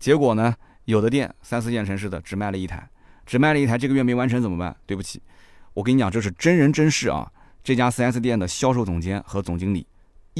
[0.00, 0.52] 结果呢，
[0.86, 2.90] 有的店三四线城市的只卖了一台，
[3.24, 4.76] 只卖了一台，这个月没完成怎么办？
[4.84, 5.22] 对不起，
[5.74, 7.30] 我跟你讲，这是真人真事啊！
[7.62, 9.86] 这家 4S 店的销售总监和总经理。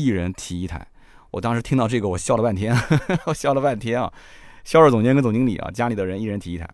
[0.02, 0.86] 一人提一台，
[1.30, 2.76] 我当时听到这个，我笑了半天，
[3.26, 4.12] 我笑了半天啊！
[4.64, 6.68] 销售总监跟总经理啊，家里的人一人提一台。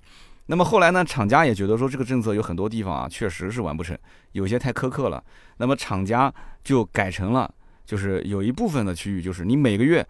[0.46, 3.96] 那么后来呢，厂家也觉得说这个政策有很多地方啊，确实是完不成，
[4.32, 5.22] 有些太苛刻了。
[5.56, 6.32] 那么厂家
[6.62, 7.52] 就改成了，
[7.86, 10.06] 就是有一部分的区域，就是你每个月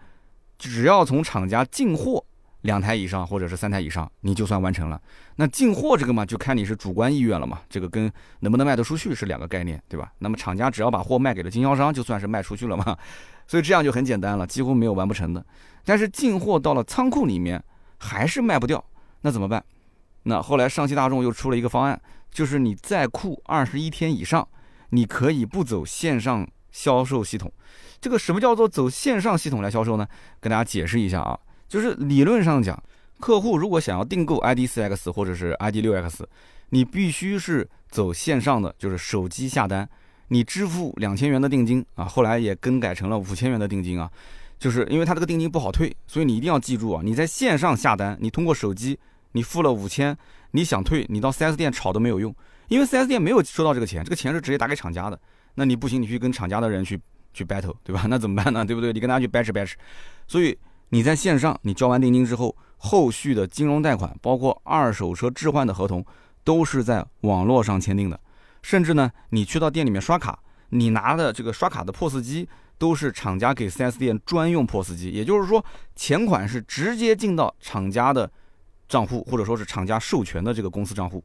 [0.57, 2.25] 只要从厂家进货。
[2.65, 4.99] 两台以上或者是三台以上，你就算完成了。
[5.35, 7.61] 那进货这个嘛，就看你是主观意愿了嘛。
[7.69, 10.11] 这个跟能不能卖得出去是两个概念，对吧？
[10.19, 12.97] 那么厂家只要把货卖给了经销商，就算是卖出去了嘛。
[13.47, 15.45] 所以这样就很简单了，几乎没有完不成的。
[15.83, 17.63] 但是进货到了仓库里面
[17.99, 18.83] 还是卖不掉，
[19.21, 19.63] 那怎么办？
[20.23, 22.01] 那后来上汽大众又出了一个方案，
[22.31, 24.47] 就是你在库二十一天以上，
[24.89, 27.51] 你可以不走线上销售系统。
[28.01, 30.07] 这个什么叫做走线上系统来销售呢？
[30.39, 31.37] 跟大家解释一下啊。
[31.67, 32.81] 就是理论上讲，
[33.19, 36.23] 客户如果想要订购 ID.4X 或者是 ID.6X，
[36.69, 39.87] 你必须是走线上的，就是手机下单，
[40.27, 44.09] 你支付两千元的定金啊，后来也更改成了五千元的定金啊，
[44.59, 48.97] 就是因为它这个定金不好退，所以你一定要记住啊，你在线上下单，你通过手机，
[49.31, 50.15] 你付了五千，
[50.51, 52.35] 你想退，你到 4S 店吵都没有用，
[52.67, 55.19] 因为 4S 店没有收到这个钱，这个钱是直接打给厂家的，
[55.55, 56.99] 那你不行，你去跟厂家的人去
[57.33, 58.05] 去 battle，对吧？
[58.09, 58.65] 那怎么办呢？
[58.65, 58.91] 对不对？
[58.93, 59.73] 你跟他去 batch batch，
[60.27, 60.57] 所以。
[60.95, 66.05] 你在线上，你交完定金之后，后续的金融贷款，包括二手车置换的合同，
[66.41, 68.17] 都是在网络上签订的。
[68.61, 75.09] 甚至呢，你去到店里面刷卡，你拿的这个刷卡的 POS 机，都是厂家给 4S 店专用 POS 机。
[75.09, 75.65] 也就是说，
[75.97, 78.31] 钱款是直接进到厂家的
[78.87, 81.21] 账户，或者说是厂家授权的这个公司账户，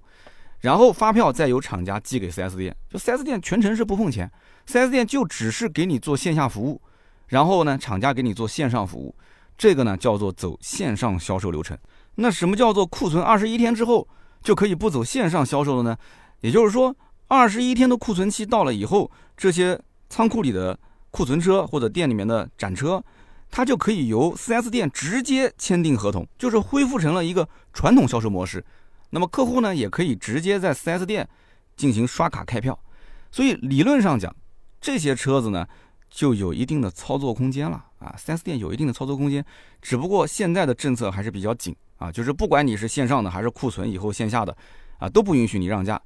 [0.58, 2.76] 然后发票再由厂家寄给 4S 店。
[2.88, 4.28] 就 4S 店全程是不碰钱
[4.66, 6.82] ，4S 店就只是给你做线下服务，
[7.28, 9.14] 然后呢，厂家给你做线上服务。
[9.60, 11.76] 这个呢叫做走线上销售流程。
[12.14, 14.08] 那什么叫做库存二十一天之后
[14.42, 15.94] 就可以不走线上销售了呢？
[16.40, 16.96] 也就是说，
[17.28, 20.78] 二十一天的库存期到了以后，这些仓库里的
[21.10, 23.04] 库存车或者店里面的展车，
[23.50, 28.64] 它就可以由 4S 店直接签订合同，就是恢复成了一个传统销售模式。
[29.10, 31.28] 那么客户呢也可以直接在 4S 店
[31.76, 32.78] 进行刷卡开票。
[33.30, 34.34] 所以理论上讲，
[34.80, 35.68] 这些车子呢，
[36.10, 39.44] 就有一定的操作空间了啊，4S 店有一定的操作空间，
[39.80, 44.54] 只不过现在的政策还是比较紧啊，就是不管你是线上的还是库存以后线下的
[44.98, 46.00] 啊，都不允许你让价。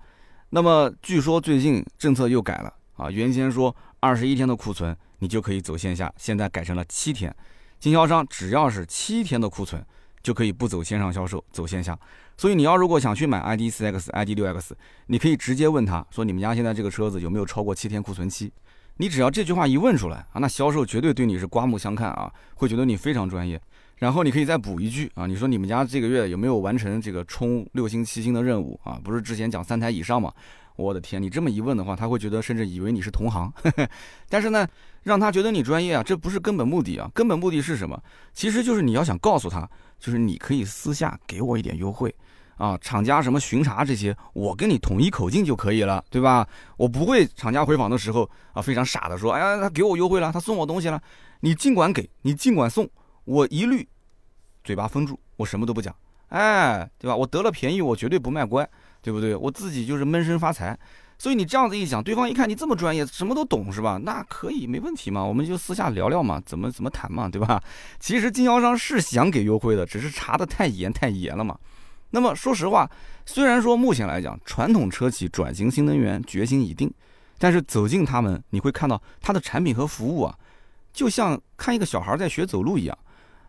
[0.51, 7.35] 那么据说最近政策又改了啊，原先说二十一天的库存你就可以走线下，现在改成了七天，
[7.81, 9.85] 经销商只要是七天的库存
[10.23, 11.99] 就可以不走线上销售，走线下。
[12.37, 14.73] 所以你要如果想去买 ID.4X、ID.6X，
[15.07, 18.53] 你可以直接问他说：“你们家现在这个车子有没有超过七天库存期？”
[18.97, 23.61] 你只要这句话一问出来啊，那销售绝对对你是刮目相看啊，会觉得你非常专业。
[23.97, 29.01] 然后你可以再补一句啊，你说你们家这个月有没有完成这个冲六星七星的任务啊？
[29.03, 30.33] 不是之前讲三台以上吗？
[30.77, 33.53] 我的天，你这么一问的话，他会觉得甚至以为你是同行。
[34.29, 34.67] 但是呢，
[35.05, 37.09] 让他觉得你专业啊，这不是根本目的啊。
[37.15, 38.01] 根本目的是什么？
[38.33, 39.69] 其实就是你要想告诉他，
[40.01, 42.13] 就是你可以私下给我一点优惠。
[42.57, 46.47] 啊，厂家什么巡查这些，我跟你统一口径就可以了，对吧？
[46.77, 51.01] 我不会厂家回访的时候啊，非常傻的说，哎呀，他给我优惠了，他送我东西了，
[51.41, 52.89] 你尽管给，你尽管送，
[53.25, 53.89] 我一律
[54.63, 55.95] 嘴巴封住，我什么都不讲，
[56.29, 57.17] 哎，对吧？
[57.17, 58.69] 我得了便宜，我绝对不卖乖，
[59.03, 59.35] 对不对？
[59.35, 60.79] 我自己就是闷声发财。
[61.17, 64.01] 所以你这样子一讲，对方一看你这么专业，什么都懂是吧？
[64.03, 67.63] 那可以没问题嘛，我们就私下聊聊嘛，怎么怎么谈嘛，对吧？
[68.01, 71.57] 其实经销商是想给优惠的，只是查的太严太严了嘛。
[72.11, 72.89] 那么说实话，
[73.27, 76.93] 虽然说目前来讲，传统车企转型新能源决心已定，
[77.39, 80.39] 但是走进他们，你会看到它的产品和服务啊，
[80.93, 82.97] 就像看一个小孩在学走路一样。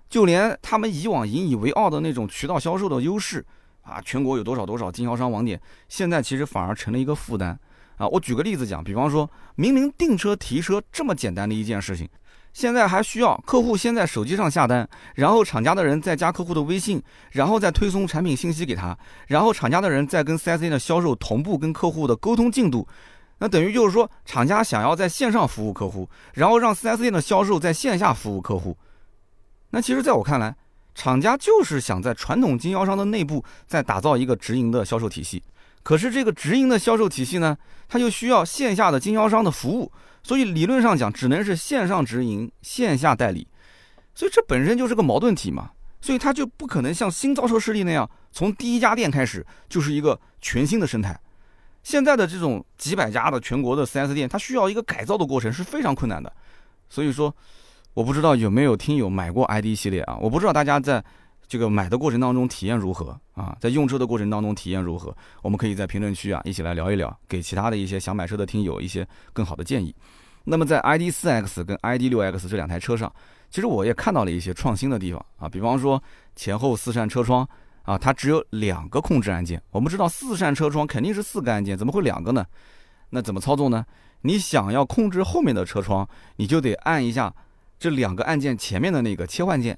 [0.08, 3.44] 就连他们以往引以为傲的那种渠道销售的优势
[3.82, 7.60] 啊，全国有多少多少经销商网点，现在其实反而成了一个负担
[7.98, 8.08] 啊。
[8.08, 12.08] 我举个例子讲，比方说明明订车提车这么简单的一件事情。
[12.56, 22.88] 现在还需要客户先在手机上下单，然后厂家的人再加客户的微信，然后再推送产品信息给他，然后厂家的人再跟 4S 店的销售同步跟客户的沟通进度。
[23.40, 28.78] 那等于就是说，厂家想要在线上服务客户，然后让 4S 店的销售在线下服务客户。
[29.72, 30.56] 那其实在我看来，
[30.94, 35.44] 厂家就是想在传统经销商的内部再打造一个直营的销售体系。
[35.86, 37.56] 可是这个直营的销售体系呢，
[37.88, 39.92] 它又需要线下的经销商的服务。
[40.24, 43.48] 所以理论上讲，只能是线上直营，线下代理，
[44.16, 45.70] 所以这本身就是个矛盾体嘛。
[46.02, 51.16] 所以它就不可能像新造车势力那样，从第一家店开始就是一个全新的生态。
[51.84, 56.34] 现在的这种几百家的全国的 4S 店，它需要一个改造的过程是非常困难的。
[56.90, 57.32] 所以说，
[57.94, 60.18] 我不知道有没有听友买过 ID 系列啊？
[60.20, 61.06] 我不知道大家在。
[61.48, 63.56] 这个买的过程当中体验如何啊？
[63.60, 65.16] 在用车的过程当中体验如何？
[65.42, 69.94] 我们可以在评论区啊一起来聊一聊，给其他的一些想买车的听友一些更好的建议。
[70.44, 73.12] 那么在 ID.4X 跟 ID.6X 这两台车上，
[73.50, 76.02] 其实我也看到了一些创新的地方啊，比方说
[76.36, 77.48] 前后四扇车窗
[77.84, 79.62] 啊，它只有两个控制按键。
[79.72, 82.46] 我们知道四扇车窗肯定是四个按键，怎么会两个呢？
[83.10, 83.86] 那怎么操作呢？
[84.22, 87.34] 你想要控制后面的车窗，你就得按一下
[87.80, 89.78] 这两个按键前面的那个切换键。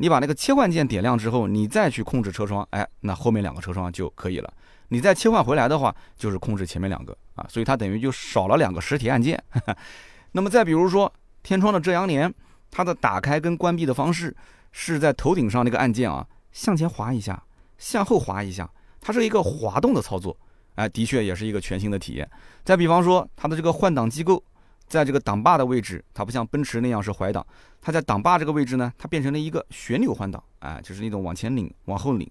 [0.00, 4.50] 你把那个切换键点亮之后，你再去控制车窗，哎，那后面两个车窗就可以了。
[4.88, 9.38] 你再切换回来的话，就是控制前面两个啊，所以它等于就少了两个实体按键。
[10.32, 12.32] 那么再比如说天窗的遮阳帘，
[12.70, 14.34] 它的打开跟关闭的方式
[14.72, 17.42] 是在头顶上那个按键啊，向前滑一下，
[17.76, 18.70] 向后滑一下，
[19.02, 20.34] 它是一个滑动的操作，
[20.76, 22.26] 哎，的确也是一个全新的体验。
[22.64, 24.42] 再比方说它的这个换挡机构。
[24.90, 27.46] 在这个挡把的位置，它不像奔驰那样是怀挡，
[27.80, 32.28] 它在挡把这个位置呢，它变成了一个旋钮换挡，哎，就是那种往前拧、往后拧，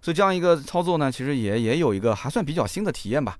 [0.00, 3.36] 所以这样一个操作呢，其实也也有一个还算比较新的体验吧。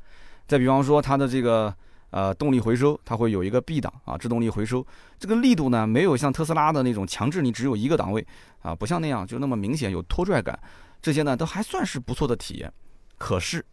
[0.46, 1.74] 再比方说它的这个
[2.10, 4.86] 呃动力回收，它会有一个 B 档啊，制动力回收，
[5.18, 8.24] 这个力度呢没有像特斯拉的那种强制你只有一个档位
[8.60, 10.58] 啊，不像那样就那么明显有拖拽感，
[11.00, 12.70] 这些呢都还算是不错的体验。
[13.16, 13.64] 可是。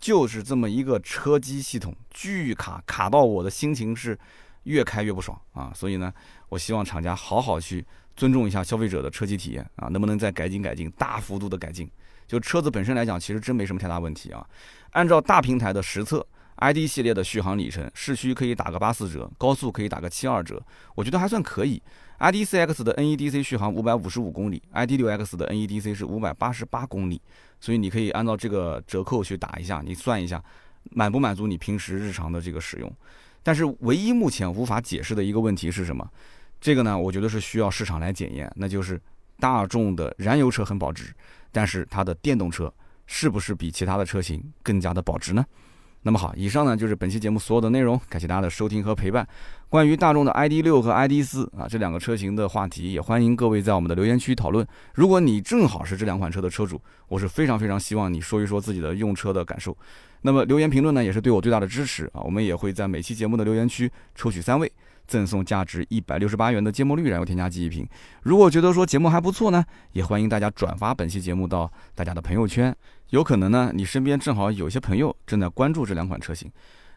[0.00, 4.18] 就是这么一个车机系统，巨卡卡到我的心情是
[4.62, 5.70] 越开越不爽啊！
[5.74, 6.12] 所以呢，
[6.48, 7.86] 我希望厂家好好去
[8.16, 11.90] 尊重一下消费者的车机体验啊，能不能再改进改进，大幅度的改进？
[12.26, 14.46] 就车子本身来讲，其实真没什么太大问题啊。
[14.92, 20.62] 按照大平台的实测，ID 系列的续航里程，市区可以打个八四折，高速可以打个七二折，
[20.94, 21.82] 我觉得还算可以。
[22.20, 27.18] ID.4X 的 NEDC 续航五百五十五公里，ID.6X 的 NEDC 是五百八十八公里，
[27.58, 30.42] 所以你可以按照这个折扣去打一下，你算一下
[30.90, 32.92] 满不满足你平时日常的这个使用。
[33.42, 36.06] 但是唯一目前无法解释的一个问题是什么？
[36.60, 39.00] 这个呢，我觉得是需要市场来检验，那就是
[39.38, 41.14] 大众的燃油车很保值，
[41.50, 42.70] 但是它的电动车
[43.06, 45.42] 是不是比其他的车型更加的保值呢？
[46.02, 49.26] 那么好，以上呢就是本期节目所有的内容，感谢大家的收听和陪伴。
[49.68, 54.66] 关于大众的 ID 六和 ID 四啊这两个车型的话题，也欢迎各位在我们的留言区讨论。
[54.94, 59.76] 如果你正好是这两款车的车主，我是非常非常希望你说一说自己的用车的感受。
[60.22, 62.22] 那么留言评论呢，也是对我最大的支持啊。
[62.22, 64.70] 我们也会在每期节目的留言区抽取三位，
[65.06, 67.86] 赠送价值一百六十八元的芥末绿燃油添加剂一瓶。
[68.22, 72.74] 如果觉得说节目还不错呢，也欢迎大家转发本期节目到大家的朋友圈。
[73.10, 76.50] 有可能呢，你身边正好有些朋友正在关注这两款车型。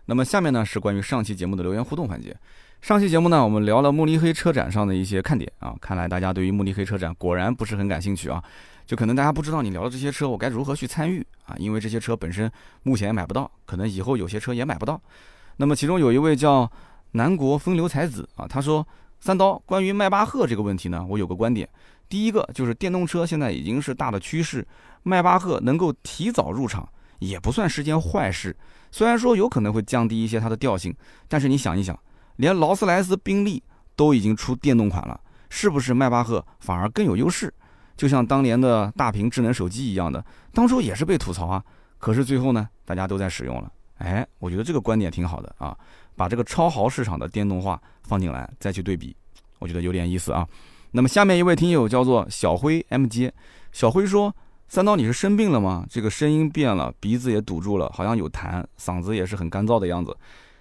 [0.06, 2.36] 那么下面呢是关于上期节目的留言互动环节。
[2.82, 5.74] 上期节目呢，我们聊了慕尼黑车展上的一些看点啊。
[5.80, 8.44] 看来大家对于慕尼黑车展果然不是很感兴趣啊。
[8.86, 11.56] 就可能大家不知道你聊的这些车，我该如何去参与啊？
[11.58, 12.52] 因为这些车本身
[12.84, 15.02] 目前买不到，可能以后有些车也买不到。
[15.56, 16.70] 那么其中有一位叫
[17.14, 18.86] 南国风流才子啊，他说
[19.22, 21.68] ：“三刀，关于迈巴赫这个问题呢，我有个观点。
[22.10, 24.68] 第一个就是电动车现在已经是大的趋势。”
[25.04, 26.88] 迈巴赫能够提早入场，
[27.20, 28.56] 也不算是件坏事。
[28.92, 30.96] 虽然说有可能会降低一些它的调性，
[31.28, 31.98] 但是你想一想，
[32.36, 33.62] 连劳斯莱斯、宾利
[33.96, 37.54] 都已经出电动款了，是不是迈巴赫反而更有优势？
[37.98, 41.64] 就像当年的大屏智能手机一样的，当初也是被吐槽啊，
[41.98, 43.72] 可是最后呢，大家都在使用了。
[43.98, 45.76] 哎，我觉得这个观点挺好的啊，
[46.16, 49.16] 把这个超豪市场的电动化放进来，再去对比，
[49.60, 50.48] 我觉得有点意思啊。
[50.92, 53.34] 那么下面一位听友叫做小辉 M J，
[53.72, 54.36] 小辉说。
[54.74, 55.86] 三刀，你是生病了吗？
[55.88, 60.18] 这个声音变了，鼻子也堵住了，好像有痰，嗓子也是很干燥的样子。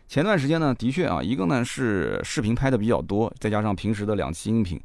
[0.06, 4.78] 前段时间呢，的确啊，一个呢是视频拍的比较多，再加上平时的两期音频，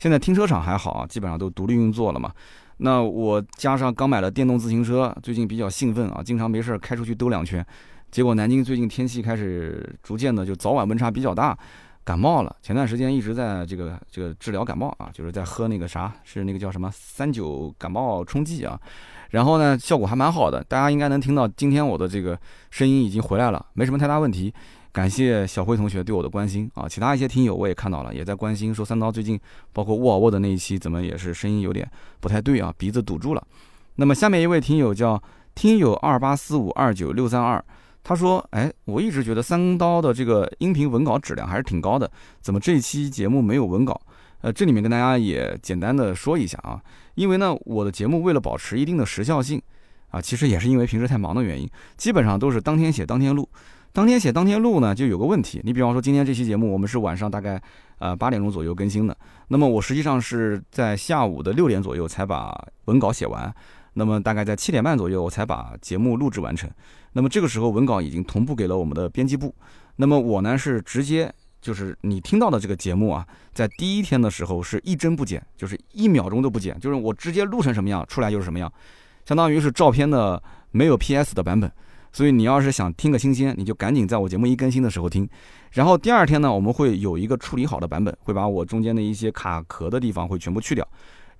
[0.00, 2.32] 现在停车场还好啊，基本上都独立运作了嘛。
[2.78, 7.64] 那我加上刚买了电动自行车，最近比较兴奋啊，经常没事儿开出去兜两圈。
[8.10, 11.56] 结果南京最近天气开始逐渐的就早晚温差比较大。
[12.04, 18.80] 感冒了，前段时间一直在这个这个治疗感冒啊，就是在喝那个啥，是那个叫什么三九感冒冲剂啊，
[19.30, 22.36] 然后呢效果还蛮好的，大家应该能听到今天我的这个
[22.70, 24.52] 声音已经回来了，没什么太大问题。
[24.90, 29.40] 感谢小辉同学对我的关心啊，其他一些听友我也看到了，也在关心说三刀最近
[29.72, 31.88] 包括沃尔沃的那一期怎么也是声音有点
[32.20, 33.46] 不太对啊，鼻子堵住了。
[33.94, 35.22] 那么下面一位听友叫
[35.54, 37.64] 听友二八四五二九六三二。
[38.04, 42.10] 他说：“哎，我一直觉得三刀的这个音频文稿质量还是挺高的，
[42.40, 44.00] 怎么这期节目没有文稿？
[44.40, 46.82] 呃，这里面跟大家也简单的说一下啊，
[47.14, 49.62] 因为呢，我的节目为了保持一定的时效性，
[50.10, 53.48] 啊，其实也是因为平时太忙的原因，基本上都是当天写当天录，
[53.92, 55.60] 当天写当天录呢，就有个问题。
[55.62, 57.62] 你比方说今天这期节目，我们是晚上大概
[57.98, 62.52] 呃八点钟左右更新的，那么我实际上是在下午的六点左右才把
[62.86, 63.54] 文稿写完。”
[63.94, 66.70] 那么大概在七点半左右，我才把节目录制完成。
[67.12, 69.54] 那么这个时候文稿已经同步给了我们的编辑部。
[69.96, 78.72] 那么我呢是直接就是你听到的这个节目啊，在第一天的时候是一帧不剪，就是一秒钟都不剪，就是我直接录成什么样出来就是什么样，
[79.26, 81.70] 相当于是照片的没有 PS 的版本。
[82.14, 85.28] 所以你要是想听个新鲜，你就赶紧在我节目一更新的时候听。
[85.72, 90.86] 然后第二天呢，我们会有一个处理好的版本，会把我中间的一些卡壳的地方会全部去掉。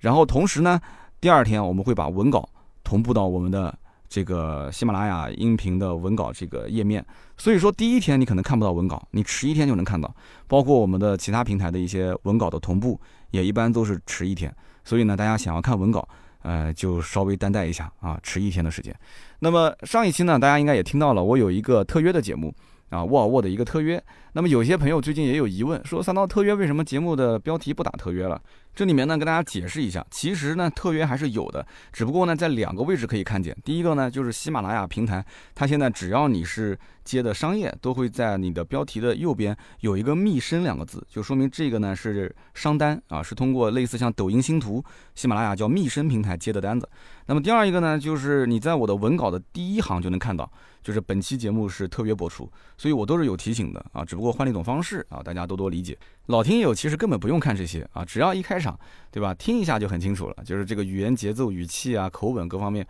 [0.01, 0.79] 然后同时呢。
[1.23, 2.49] 第二天我们会把文稿
[2.83, 3.73] 同步到我们的
[4.09, 7.03] 这个喜马拉雅音频的文稿这个页面，
[7.37, 10.13] 所以说第一天你可能看不到文稿，你迟一天就能看到。
[10.49, 12.99] 包括我们的其他平台的一些文稿的同步，
[13.31, 14.53] 也一般都是迟一天。
[14.83, 16.05] 所以呢，大家想要看文稿，
[16.41, 18.93] 呃，就稍微担待一下啊，迟一天的时间。
[19.39, 22.53] 那么上一期呢，大家应该也听到了，我有一个特约的节目。
[22.89, 23.99] 啊，沃尔沃的一个特约。
[24.33, 28.39] 那么有些朋友最近也有疑问，说三刀特约为什么节目的标题不打特约了？
[28.75, 33.55] 这里面呢跟大家解释一下，其实呢特约还是有的，只不过呢在两个位置可以看见。
[33.63, 44.83] 第一个呢就是喜马拉雅平台，它现在只要你是接的商业，都会在你的标题的右边有一个“密声”两个字，就说明这个呢是商单啊，是通过类似像抖音星图、
[45.13, 46.89] 喜马拉雅叫密声平台接的单子。
[47.25, 50.49] 那么第二一个呢，就是你在我的文稿的第一行就能看到。
[50.83, 55.97] 就是本期节目是特约播出，所以我都是有提醒的啊，只不过换了一种方式啊，大家多多理解。
[56.25, 58.77] 老听友其实根本不用看这些啊，只要一开场，
[59.09, 59.33] 对吧？
[59.33, 62.85] 听一下就很清楚了，就是这个语言节奏、语气啊、口吻各方面。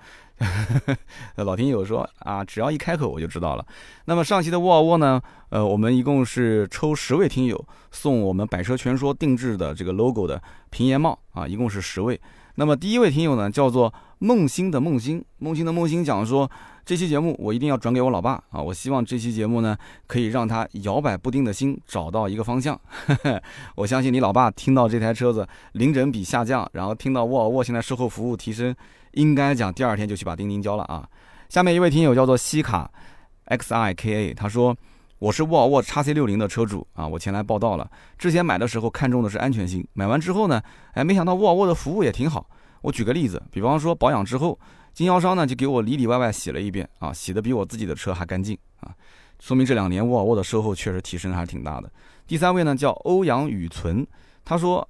[1.38, 3.64] 老听友说啊，只要一开口我就知道了。
[4.06, 10.42] 那么上期的沃尔沃呢，呃，我们一共是抽十位听友送我们百车全说定制的这个 logo 的
[10.72, 12.20] 平檐帽啊，一共是十位。
[12.56, 13.92] 那么第一位听友呢，叫做
[14.24, 16.50] 梦星的梦星，梦星的梦星讲说。
[16.86, 18.62] 这期节目我一定要转给我老爸啊！
[18.62, 22.78] 我希望这期节目呢，可以让他摇摆不定的心找到一个方向。
[23.76, 28.76] 我相信你老爸听到这台车子零整比下降，然后听到沃尔沃现在售后服务提升，
[29.14, 31.08] 应该讲第二天就去把钉钉交了啊！
[31.48, 32.92] 下面一位听友叫做西卡
[33.46, 34.76] X I K A，他说
[35.20, 37.90] 我是沃尔沃 x C 六零的车主啊，我前来报道了。
[38.18, 40.62] 之前买的时候看中的是安全性，买完之后呢，
[40.96, 42.46] 哎，没想到沃尔沃的服务也挺好。
[42.84, 44.60] 我举个例子，比方说保养之后，
[44.94, 48.94] 经销商呢就给我里里外外洗了一遍啊，洗的比我自己的车还干净啊，
[49.40, 51.92] 说明这两年沃尔沃的售后确实提升还是挺大的。
[52.28, 54.06] 第三位呢叫欧阳雨存，
[54.46, 54.88] 他说，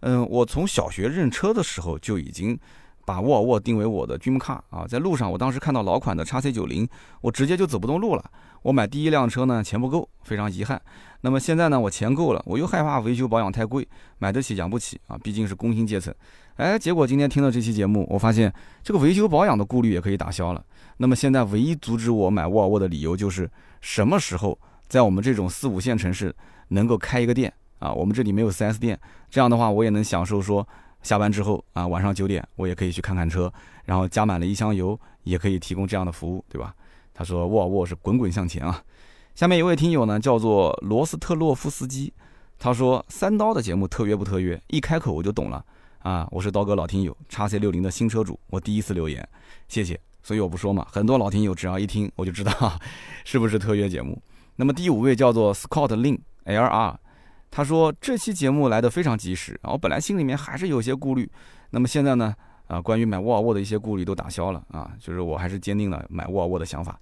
[0.00, 2.58] 嗯，我从小学认车的时候就已经。
[3.06, 6.88] 把沃尔沃定为我的 dream car 啊，在路上我当时看到老款的叉 C 九零，
[7.20, 8.30] 我直接就走不动路了。
[8.62, 10.82] 我买第一辆车呢，钱不够，非常遗憾。
[11.20, 13.86] 那么现在呢，我钱够了，我又害怕维修保养太贵，
[14.18, 16.12] 买得起养不起啊，毕竟是工薪阶层。
[16.56, 18.52] 哎，结果今天听了这期节目，我发现
[18.82, 20.64] 这个维修保养的顾虑也可以打消了。
[20.96, 23.50] 那么现在唯一阻止我买沃尔沃的理由就是
[23.80, 26.34] 什么时候在我们这种四五线城市
[26.68, 27.92] 能够开一个店啊？
[27.92, 28.98] 我们这里没有 4S 店，
[29.30, 30.66] 这样的话我也能享受说。
[31.02, 33.52] 下班之后啊，晚上九点我也可以去看看车，
[33.84, 36.74] 然后加满了一箱油，也可以提供这样的服务，对吧？
[37.14, 38.82] 他说沃尔沃是滚滚向前啊。
[39.36, 42.12] 下面一位听友呢叫做罗斯特洛夫斯基，
[42.58, 44.60] 他说三刀的节目特约不特约？
[44.66, 45.64] 一开口我就懂了
[46.06, 46.24] 啊！
[46.30, 49.28] 我是刀哥老听友，叉 C 六零的新车主，我第一次留言，
[49.66, 49.98] 谢谢。
[50.22, 52.78] 所以我不说嘛，很多老听友只要一听我就知道
[53.26, 54.16] 是不是特约节目。
[54.54, 56.94] 那么第五位叫做 Scott Lin LR。
[57.50, 61.28] 他说这期节目来的非常及时啊，我本来心里面还是有些顾虑，
[61.70, 62.32] 那么现在呢，
[62.68, 66.96] 啊，关于买沃尔沃的一些顾虑都打消了啊，就是我还是坚定了买沃尔沃的想法。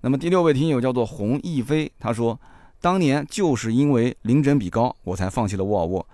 [0.00, 2.40] 那么第六位听友叫做洪逸飞，他说
[2.80, 6.08] 当年就是因为零整比高，我才放弃了沃尔沃。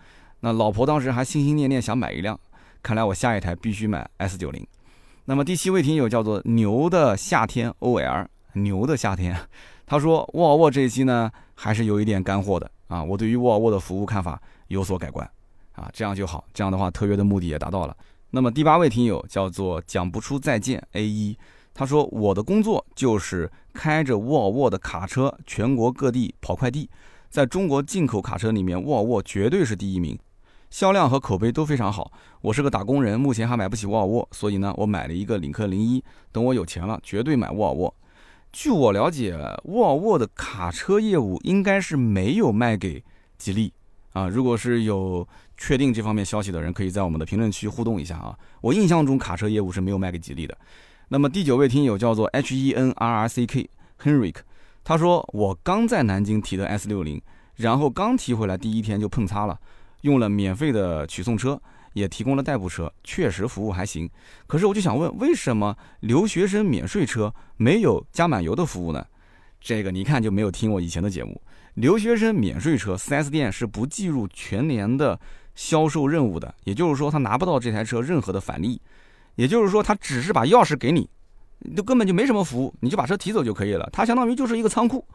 [0.44, 2.38] 那老婆当时还心心念念想买一辆，
[2.82, 4.66] 看来我下一台必须买 S 九零。
[5.24, 9.36] 那么第七位听友叫做牛的夏天 OL，牛的夏天，
[9.86, 12.70] 他说沃尔沃这一期呢还是有一点干货的。
[12.88, 15.26] 啊，我对于沃尔沃的服务看法有所改观，
[15.72, 17.96] 啊，这样就好，这样的话特约的目的也达到了。
[18.30, 21.38] 那么第八位听友叫做讲不出再见 A 一，
[21.72, 26.90] 他说我的工作就是开着沃尔沃的卡车全国各地跑快递，
[27.30, 30.18] 在中国进口卡车里面，沃尔沃绝对是第一名，
[30.72, 32.10] 销量和口碑都非常好。
[32.40, 36.02] 我是个打工人，目前还买不起沃尔沃，所以呢，我买了一个领克零一，
[36.32, 37.94] 等我有钱了，绝对买沃尔沃。
[38.52, 43.04] 据我了解，沃尔沃的卡车业务应该是没有卖给
[43.36, 43.70] 吉利
[44.14, 44.26] 啊。
[44.26, 48.34] 如果是有确定这方面消息的人，可以在我们的评论区互动一下啊。
[48.62, 50.56] 我印象中卡车业务是没有卖给吉利的。
[51.08, 53.68] 那么第九位听友叫做 H E N R R C K
[54.02, 54.36] Henrik，
[54.82, 57.20] 他说我刚在南京提的 S 六零，
[57.56, 59.60] 然后刚提回来第一天就碰擦了，
[60.02, 61.60] 用了免费的取送车。
[61.94, 64.08] 也提供了代步车，确实服务还行。
[64.46, 69.04] 可是我就想问，为什么留学生免税车没有加满油的服务呢？
[69.60, 71.38] 这个你一看就没有听我以前的节目。
[71.74, 75.20] 留学生免税车，4S 店是不计入全年的
[75.54, 78.80] 销售任务的，也就是说他拿不到这台车任何的返利，
[79.34, 81.06] 也就是说他只是把钥匙给你，
[81.76, 83.86] 就根本就没什么服务，你就把车提走就可以了。
[83.92, 85.06] 它相当于就是一个仓库。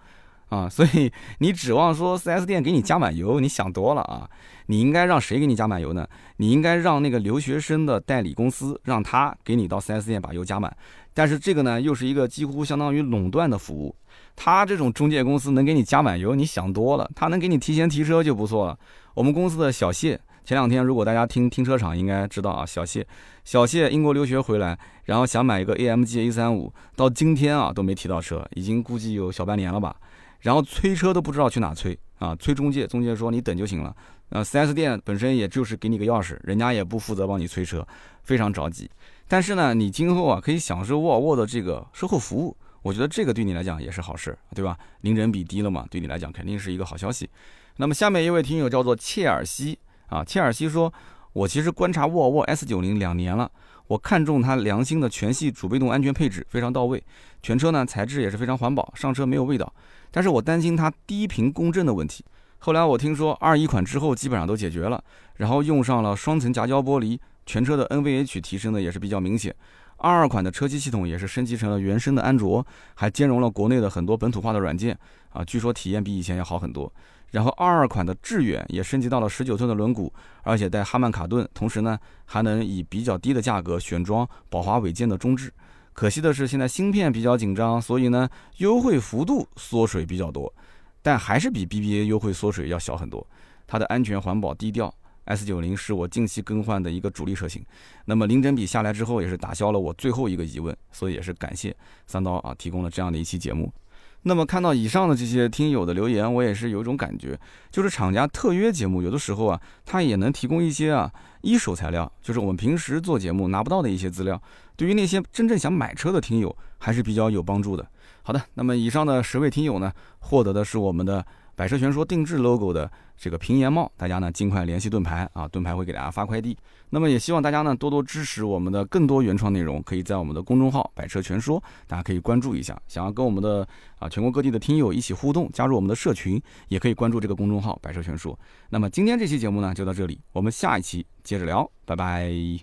[0.50, 4.30] 啊，所以你指望说 4S 店给你加满油，你想多了啊！
[4.68, 6.08] 你应该让谁给你加满油呢？
[6.38, 10.76] 你应该让那个留学生的代理公司，让他给你到 4S 店把油加满。
[11.14, 13.93] 但是这个呢，又是一个几乎相当于垄断的服务。
[14.36, 17.10] 他这种中介公司能给你加满油，你想多了。
[17.14, 18.78] 他能给你提前提车就不错了。
[19.16, 23.06] 我们公司的小谢，前两天如果大家听停车场应该知道啊，小谢，
[23.43, 29.95] 小谢英国留学回来，然后想买一个 AMG A35，到今天啊都没提到车，已经估计有小半年了吧。
[30.39, 33.95] 然后催车都不知道去哪催啊，催中介，中介说你等就行了。
[34.29, 37.88] 呃，4S 店本身也就是给你个钥匙，人家也不负责帮你催车，
[38.23, 38.89] 非常着急。
[39.27, 44.77] 但是呢，你今后啊可以享受沃尔沃的这个售后服务，我觉得这个对你来讲也是好事，对吧？
[45.01, 47.29] 零人比低了嘛，对你来讲肯定是一个好消息。
[47.77, 49.77] 那么下面一位听友叫做切尔西
[50.07, 50.91] 啊，切尔西说，
[51.31, 53.49] 我其实观察沃尔沃 S90 两年了。
[53.88, 57.01] 我看中它良心的全系主被动安全配置非常到位，
[57.41, 59.73] 全车呢材质也是非常环保，上车没有味道。
[60.12, 62.24] 但是我担心它低频共振的问题。
[62.60, 65.03] 后来我听说二一款之后基本上都解决了，
[65.36, 69.55] 然后用上了双层夹胶玻璃，全车的 NVH 提升的也是比较明显。
[69.97, 74.97] 二二款的车机系统也是升级成了原生的安卓，还兼容了国内的很多本土化的软件
[75.30, 76.91] 啊，据说体验比以前要好很多。
[77.32, 80.10] 然后二二款的致远也升级到了十九寸的轮毂，
[80.43, 85.51] 而且带哈曼卡顿，同时呢还能以比较低的价格选装宝华韦健的中置。
[85.98, 90.54] 可惜的是现在芯片比较紧张，所以呢优惠幅度缩水比较多，
[91.02, 93.26] 但还是比 BBA 优惠缩水要小很多。
[93.66, 94.93] 它的安全环保低调
[95.26, 97.66] ，S 九零是我近期更换的一个主力车型。
[98.06, 101.76] 那么零整比下来之后，也是打消了我最后一个疑问，所以也是感谢
[102.06, 103.74] 三刀啊提供了这样的一期节目。
[104.22, 107.39] 那么看到以上的这些听友的留言，我也是有一种感觉，
[107.72, 114.39] 就是厂家特约节目有的时候啊，它也能提供一些啊一手材料，就是我们平时做节目拿不到的一些资料，
[114.78, 117.86] 对于那些真正想买车的听友还是比较有帮助的。
[118.23, 121.25] 好的，那么以上的十位听友呢，获得的是我们的
[121.55, 126.55] 百车全说定制 logo 的这个平檐帽，大家呢尽快联系盾牌啊，盾牌会给大家发快递。
[126.89, 132.80] 那么也希望大家呢多多支持我们的更多原创内容，可以在我们的公众号“百车全说”，大家可以关注一下。
[132.88, 133.67] 想要跟我们的
[133.97, 138.38] 啊全国各地的听友一起互动，加入我们的社群，也可以关注这个公众号“百车全说”。
[138.69, 142.59] 那么今天这期节目呢就到这里，我们下一期接着聊，拜拜。